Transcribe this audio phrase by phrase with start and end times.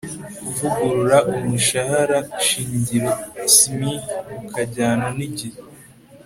[0.43, 3.11] kuvugurura umushahara shingiro
[3.55, 4.01] (smig)
[4.45, 5.59] ukajyana n'igihe